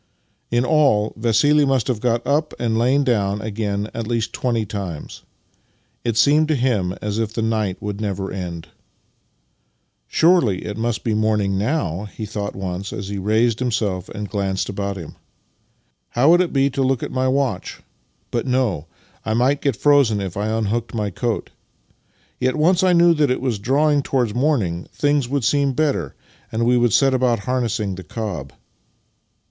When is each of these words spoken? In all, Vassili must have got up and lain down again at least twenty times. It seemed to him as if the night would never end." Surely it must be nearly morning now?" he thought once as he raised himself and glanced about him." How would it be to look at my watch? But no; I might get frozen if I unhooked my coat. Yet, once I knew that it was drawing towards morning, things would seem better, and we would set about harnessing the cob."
In 0.49 0.65
all, 0.65 1.13
Vassili 1.15 1.63
must 1.63 1.87
have 1.87 1.99
got 2.01 2.25
up 2.25 2.55
and 2.57 2.75
lain 2.75 3.03
down 3.03 3.39
again 3.39 3.87
at 3.93 4.07
least 4.07 4.33
twenty 4.33 4.65
times. 4.65 5.21
It 6.03 6.17
seemed 6.17 6.47
to 6.47 6.55
him 6.55 6.95
as 7.03 7.19
if 7.19 7.31
the 7.35 7.43
night 7.43 7.79
would 7.83 8.01
never 8.01 8.31
end." 8.31 8.69
Surely 10.07 10.65
it 10.65 10.75
must 10.75 11.03
be 11.03 11.11
nearly 11.11 11.21
morning 11.21 11.57
now?" 11.59 12.05
he 12.17 12.25
thought 12.25 12.55
once 12.55 12.91
as 12.91 13.09
he 13.09 13.19
raised 13.19 13.59
himself 13.59 14.09
and 14.09 14.27
glanced 14.27 14.69
about 14.69 14.97
him." 14.97 15.17
How 16.17 16.31
would 16.31 16.41
it 16.41 16.51
be 16.51 16.71
to 16.71 16.81
look 16.81 17.03
at 17.03 17.11
my 17.11 17.27
watch? 17.27 17.81
But 18.31 18.47
no; 18.47 18.87
I 19.23 19.35
might 19.35 19.61
get 19.61 19.75
frozen 19.75 20.19
if 20.19 20.35
I 20.35 20.47
unhooked 20.47 20.95
my 20.95 21.11
coat. 21.11 21.51
Yet, 22.39 22.55
once 22.55 22.81
I 22.81 22.93
knew 22.93 23.13
that 23.13 23.29
it 23.29 23.39
was 23.39 23.59
drawing 23.59 24.01
towards 24.01 24.33
morning, 24.33 24.87
things 24.91 25.29
would 25.29 25.43
seem 25.43 25.73
better, 25.73 26.15
and 26.51 26.65
we 26.65 26.75
would 26.75 26.91
set 26.91 27.13
about 27.13 27.41
harnessing 27.41 27.93
the 27.93 28.03
cob." 28.03 28.51